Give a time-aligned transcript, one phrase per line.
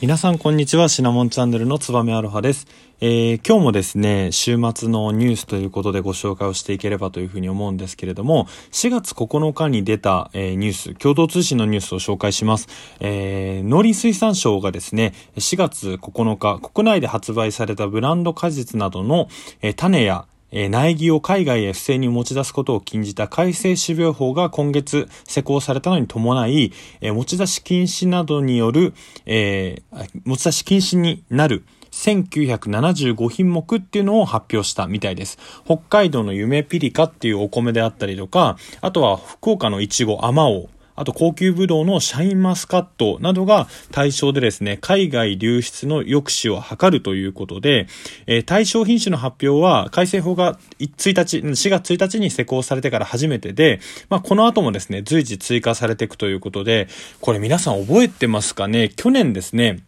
[0.00, 0.88] 皆さんこんにちは。
[0.88, 2.66] シナモンチャンネルのつばめアロハです、
[3.02, 12.66] えー、今日もですね週末のニュースということでご紹介をしていければというふうに思うんですけれども4月9日に出た、えー、ニュース共同通信のニュースを紹介します、
[13.00, 19.28] えー、農林水産省がですね4月9日国内で発売されたブランド果実などの、
[19.60, 28.94] え種やえ苗木を海外へ不正に持ち出すことを禁じた改正種苗法が今月施行されたのに伴い、持ち出し禁止などによる、
[29.26, 35.38] えー、持ち出し禁止になる1975品目っていうのを発表したみたいです。
[35.64, 40.68] 北海道の夢ピリカっていうお米であったりとか、あとは福岡のいちご、あまおう、
[41.00, 47.86] あと高級ブドウのシャインマスカットなどが対象でですね、海外流出の抑止を図るということで、
[48.26, 56.86] えー、対象品種の発表は改正法が1日、4月1日に施行されてから初めてで、まあ、この後もですね、随時追加されていくということで、
[57.22, 58.90] これ皆さん覚えてますかね？
[58.90, 59.78] 去年ですね、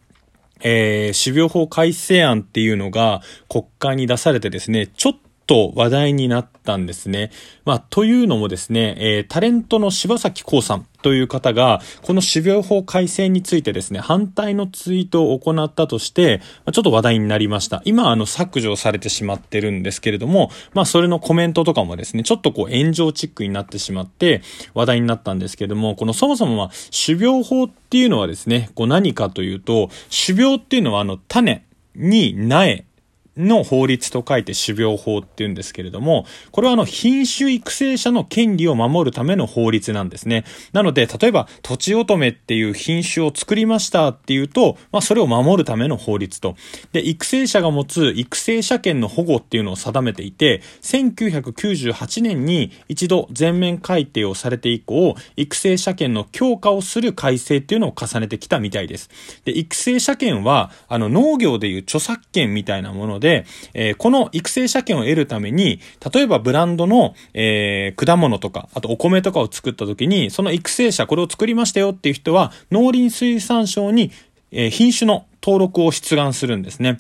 [0.63, 5.19] えー、種苗法改正案っていうのが国会に出されてですね、ちょっと
[5.53, 7.31] と話題になったんですね。
[7.67, 16.41] まあ、というのもですね、えー、タレントの柴咲コウさんという方が、この種苗法改正についてですね、反対のツイートを行ったとして、
[16.73, 17.83] ちょっと話題になりました。
[17.85, 24.41] 今、あの、削除されてしまってるんですけれども、まあ、それのコメントとかもですね、ちょっとこう、炎上チックになってしまって、
[24.73, 26.71] 話題になったんですけれども、このそもそもは、
[27.05, 32.87] 種苗法っていうのはですね、こう何かというと、種苗っていうのはあの、種に苗、
[33.37, 40.45] の法律と書いて種苗法っていうんですけれども、これはあの品種育成者の権利を守るための法律なんですね。
[40.73, 46.57] なので、例えば、とちおとめっていう品種を作りましたっていうと、まあそれを守るための法律と。
[46.93, 59.09] で、育成者が持つ育成者権の保護っていうのを定めていて、1998年に一度全面改定をされて以降、育成者権の強化をする改正っていうのを重ねてきたみたいです。
[59.45, 65.81] で、育成者権は、あの農業でいう著作権みたいなもので、えー、この育成車検を得るために、
[66.13, 74.11] 例えばブランドの、えー、果物とか、あとお米とかを作った時に、その育成者、これを作りましたよっていう人は、農林水産省に、
[74.51, 76.99] えー、品種の登録を出願するんですね。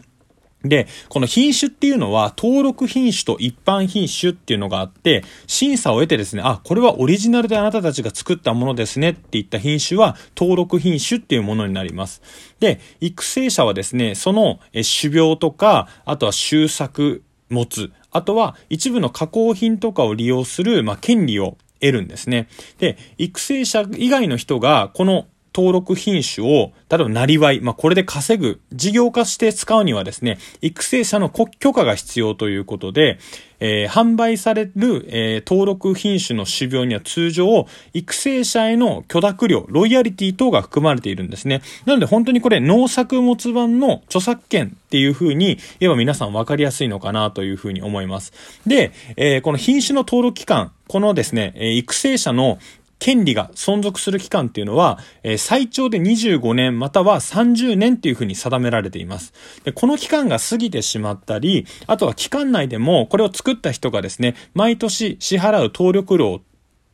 [0.64, 12.22] で、この品種っていうのは登録品種と一般品種っていうのがあって、審査を得てですね、あ、これはオリジナルであなたたちが作ったものですねっていった品種は登録品種っていうものになります。
[12.60, 22.48] で、育成者はですね、その種苗とか、あとは収作物、あとは一部の加工品とかを利用する、まあ、権利を得るんですね。
[22.78, 33.18] で、育成者以外の人がこの登録品種を、例えば、なりわい、まあ、これで稼ぐ、事業化して使うにはですね、育成者の許可が必要ということで、
[33.64, 41.62] えー、販売される、えー、登録品種の種苗には通常、育成者への許諾料、ロイヤリティ等が含まれているんですね。
[41.86, 48.32] なので本当にこれ農作物版の著作権っていう風に言えば皆さん分かりやすいのかなという風に思います。
[48.66, 52.58] で、えー、この品種の登録期間、このですね、育成者の
[53.02, 59.32] 権利が存続する期間っていうのは、えー、最長で25年または30年っていうふうに定められています。
[59.64, 66.42] で、この期間が過ぎてしまったり、あとは期間内でもこれを作った人がですね、毎年支払う登録料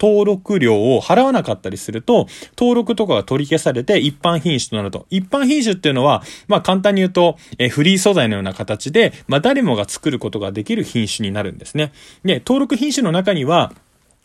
[0.01, 2.27] 登録料を払わなかったりすると、
[2.57, 5.07] 登録とかが取り消されて一般品種となると。
[5.11, 11.93] 一般品種っていうのは、まあ簡単に言うと、えフリー素材のような形で、まあ誰もが作ることができる品種になるんですね。
[12.25, 13.75] で、登録品種の中には、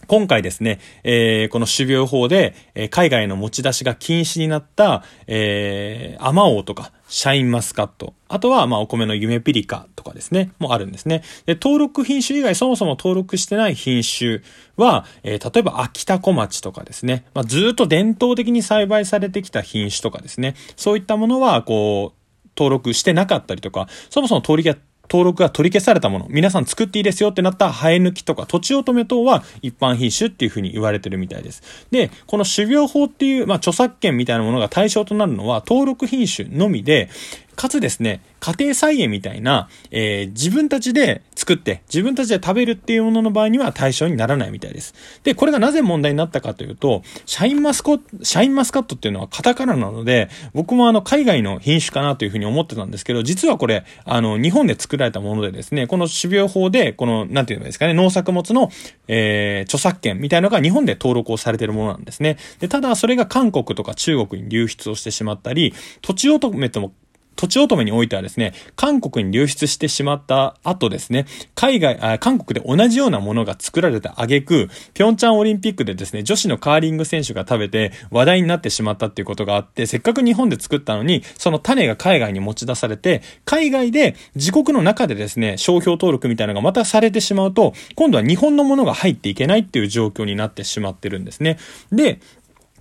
[0.08, 11.24] 今回ですね、えー、この種苗法で、えー、海外の持ち出しが禁止になった、えー、アマオとか、シャインマスカット、あとは、まあ、お米の夢ピリカとかですね、もあるんですね。
[11.46, 14.42] で、登録品種以外、そもそも登録してない品種
[14.78, 22.24] は、えー、例えば秋田小町とかですね、まあ、ずっと伝統的に栽培されてきた品種とかですね、そういったものは、こう、
[22.58, 24.76] 登録してなかったりとか、そもそも登りが
[25.14, 31.62] 登録が取り消されたもの、皆さん作っていいですよってなった生え抜きとか、土地乙女等は一般品種っていうふうに言われてるみたいです。
[31.92, 37.12] で、この種苗法っていう、まあ、著作権みたいなものが対象となるのは、登録品種のみで、
[37.56, 44.94] かつですね、家庭菜園みたいな、えー、自分たちで作って、自分たちで食べるっていうものの場合には対象にならないみたいです。
[45.24, 58.70] で、これがなぜ問題になったかというと、シャインマスコ、シャインマスカットっていうのはカタカナなので、僕もあの、海外の品種かなというふうに思ってたんですけど、実はこれ、あの、日本で作られたものでですね、この種苗法で、この、なんていうのですかね、農作物の、
[59.08, 62.38] えー、著作権みたいなのが日本で登録をされてるものなんですね。
[62.60, 66.94] で、ただそれが韓国とか中国に流出をしてしまったり、土地乙女とも
[67.36, 71.26] 土地乙女においてはですね、韓国に流出してしまった後ですね、
[71.56, 91.58] 海外、あ韓国で同じようなものが作られた挙句、ピョンチャンオリンピックでですね、女子のカーリング選手が食べて話題になってしまったっていうことがあって、せっかく日本で作ったのに、その種が海外に持ち出されて、海外で自国の中でですね、商標登録みたいなのがまたされてしまうと、今度は日本のものが入っていけないっていう状況になってしまってるんですね。
[91.92, 92.20] で、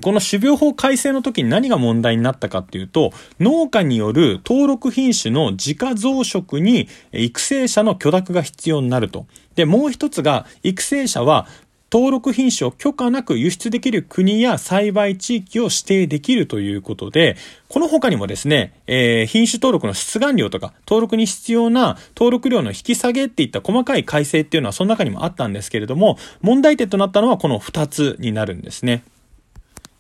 [0.03, 9.27] この種苗法改正の時に何が問題になったかっていうと、農家による登録品種の自家増殖に育成者の許諾が必要になると。
[9.55, 11.47] で、もう一つが、育成者は
[11.93, 17.37] 登録品種を許可なく輸出できる国や栽培地域を指定できるということで、
[17.69, 29.05] この他にもですね、えー、品種登録の出願料とか、登録に必要な登録料の引き下げっていった細かい改正っていうのはその中にもあったんですけれども、問題点となったのはこの2つになるんですね。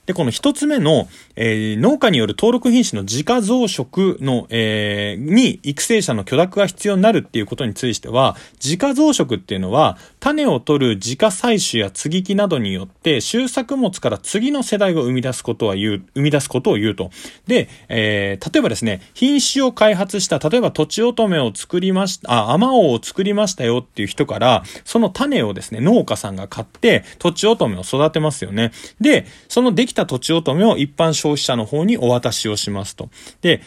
[0.05, 17.11] で、この一つ目の、えー、農家による登録品種の自家増殖の、えー、に育成者の許諾が必要になるっていうことについては、自家増殖っていうのは、種を取る自家採取や接ぎ木などによって、収作物から次の世代を生み出すことは言う、生み出すことを言うと。
[17.47, 28.73] で、えー、例えばですね、品種を開発した、例えば土地乙女を作りました、あ、アマオを作りましたよっていう人から、その種をですね、農家さんが買って、土地乙女を育てますよね。
[29.01, 33.11] で、そのでききた土地乙女を一般消費者の方にお渡しをしますと。
[33.41, 33.63] で、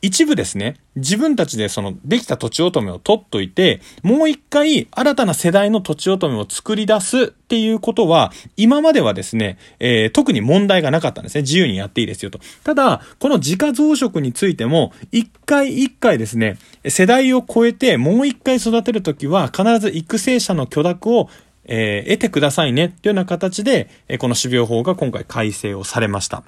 [0.00, 11.42] 一部ですね、自分たちでそのできた土地乙女を取っといて、もう一回新たな世代の土地乙女を作り出すっていうことは、今まではですね、えー、特に問題がなかったんですね。
[11.42, 12.38] 自由にやっていいですよと。
[12.62, 21.28] ただ、この自家増殖についても、一回一回ですね、世代を超えてもう一回育てるときは、必ず育成者の許諾を
[21.68, 26.42] えー、得てくださいねっていうような形で、え、この種苗法が今回改正をされました。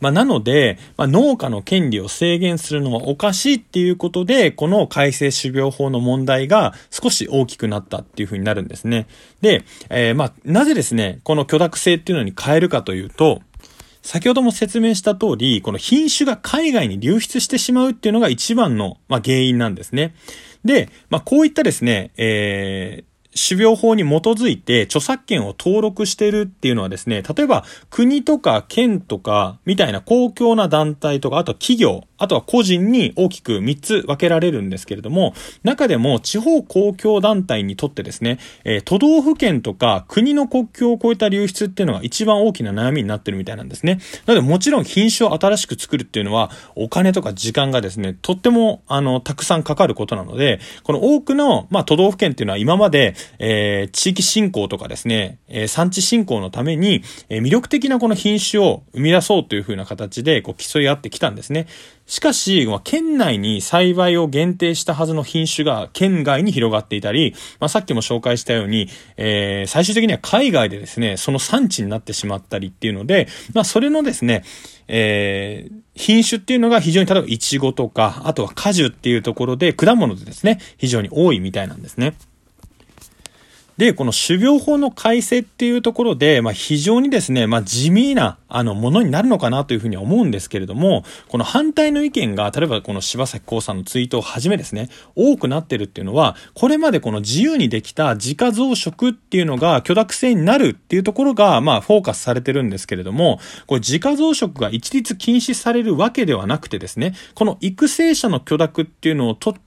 [0.00, 9.06] まあ、なので、まあ、農家の権利を制限するのはおかしいっていうことで、この改正種苗法の問題が少し大きくなったっていうふうになるんですね。
[9.40, 13.40] で、えー、まあ、なぜですね、この許諾制っていうのに変えるかというと、
[14.02, 20.14] 先ほども説明した通り、この品種が海外に流出してしまうっていうのが一番の、まあ、原因なんですね。
[20.64, 44.00] で、まあ、こういったですね、えー、種苗法に基づいて著作権を登録してるっていうのはですね、例えば国とか県とかみたいな公共な団体とか、あと企業、あとは個人に大きく3つ分けられるんですけれども、中でも地方公共団体にとってですね、えー、都道府県とか国の国境を越えた流出っていうのが一番大きな悩みになってるみたいなんですね。
[44.26, 61.66] なのでもちろん品種を新しく作るっていうのはお金とか時間がですね、とってもあの、たくさんかかることなので、この多くの、まあ、都道府県っていうのは今まで、えー、地域振興とかですね、えー、産地振興のために、えー、魅力的なこの品種を生み出そうというふうな形で、こう、競い合ってきたんですね。
[62.06, 74.44] しかし、まあ、県内に栽培を限定したはずの品種が県外に広がっていたり、まあ、さっきも紹介したように、えー、最終的には海外でですね、その産地になってしまったりっていうので、まあ、それのですね、
[74.88, 82.14] えー、品種っていうのが非常に、例えばイチゴとか、あとは果樹っていうところで、果物でですね、非常に多いみたいなんですね。
[83.76, 109.65] で、この種苗法の改正っていうところで、まあ、非常にですね、まあ、地味な、あの、ものになるのかなというふうに思うんですけれども、この反対の意見が、例えばこの柴咲コウさんのツイートをはじめですね、多くなってるっていうのは、これまでこの自由にできた自家増殖っていうのが許諾制になるっていうところが、まあ、フォーカスされてるんですけれども、これ自家増殖が一律禁止されるわけではなくてですね、この育成者の許諾っていうのを取って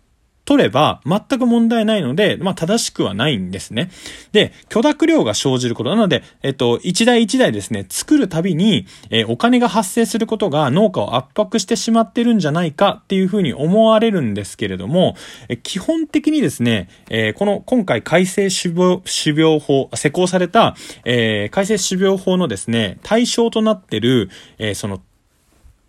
[0.49, 3.91] 取れば全く問題ないので、まあ正しくはないんですね。
[4.31, 15.15] で、許諾量が生じることなので、えっと、一台一台ですね、作るたびに、え、お金が発生することが農家を圧迫してしまってるんじゃないかっていうふうに思われるんですけれども、
[15.49, 20.75] え基本的にですね、え、この今回改正種苗種苗法、施行された、
[21.05, 24.99] えー、改正種苗法のですね、対象となってる、えその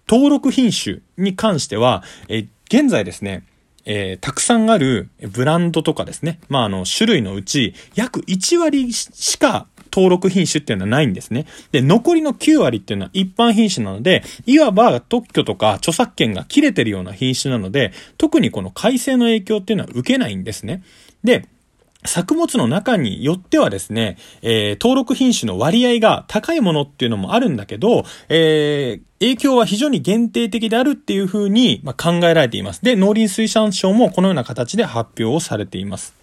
[0.06, 3.44] 登録品種に関しては、え現在ですね、
[3.84, 6.40] えー、たくさんあるブランドとかですね。
[6.48, 11.46] まあ、あの、種類のうち、約1割しか登録品種っていうのはないんですね。
[11.72, 20.82] で、残りの9割っていうのは一般品種なので、いわば特許とか著作権が切れてるような品種なので、特にこの改正の影響っていうのは受けないんですね。
[21.24, 21.46] で、
[22.04, 32.82] 作物の中によってはですね、えー、登録品種の割合が高いものっていうのもあるんだけど、えー、影響は非常に限定的であるっていうふうに、まあ、考えられています。
[32.82, 36.19] で、農林水産省もこのような形で発表をされています。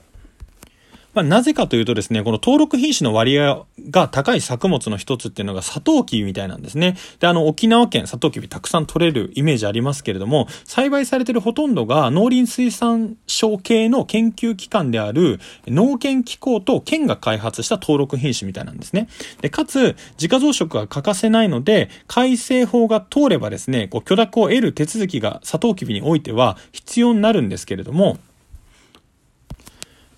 [1.17, 6.95] まあ、なぜかというとですね、この登録品種の割合が高い作物の一つっていうのがサトウキビみたいなんですね。
[7.19, 19.07] で、あの、沖縄県サトウキビたくさん取れるイメージありますけれども、栽培されてるほとんどが農林水産省系の研究機関である農研機構と県が開発した登録品種みたいなんですね。
[19.41, 28.19] で、かつ、自家増殖が欠かせないので、改正法が通ればですね、こう許諾を得る手続きがサトウキビにおいては必要になるんですけれども、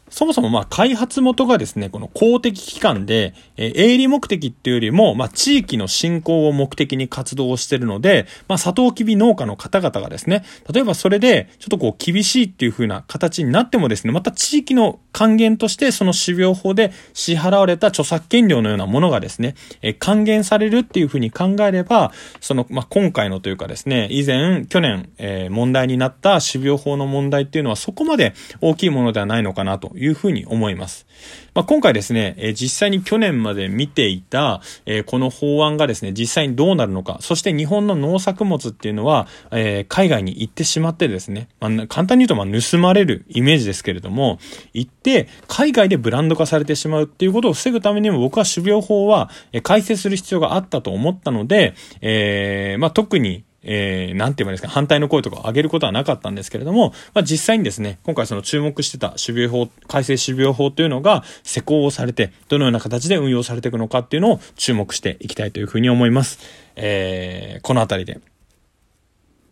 [0.09, 22.11] そもそもまあ開発元がですね、この公的機関で、えー、営利目的っていうよりも、まあ地域の振興を目的に活動してるので、まあサトウキビ農家の方々がですね、例えばそれでちょっとこう厳しいっていう風な形になってもですね、また地域の還元としてその種苗法で支払われた著作権料のようなものがですね、えー、還元されるっていう風に考えれば、
[22.41, 31.05] その、まあ今回のというかですね、以前、去年、えー、問題になった種苗法の問題っていうのはそこまで大きいものではないのかなというふうに思います。
[31.53, 44.39] まあ、今回ですね、え、実際に去年まで見ていた、え、この法案がですね、実際にどうなるのか、そして日本の農作物っていうのは、え、海外に行ってしまってですね、まあ、簡単に言うとま盗まれるイメージですけれども、
[44.73, 49.29] 行って海外でブランド化されてしまうっていうことを防ぐためにも僕は種苗法は
[49.63, 66.39] 改正する必要があったと思ったので、えー、まあ、特にえー、なんて言えばいいですか、反対の声とかを上げることはなかったんですけれども、まあ、実際にですね、今回その注目してた種苗法、改正種苗法というのが施行をされて、どのような形で運用されていくのかっていうのを注目していきたいというふうに思います。
[66.75, 68.19] えー、このあたりで、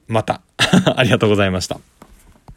[0.08, 0.42] また、
[0.96, 1.80] ありがとうございました。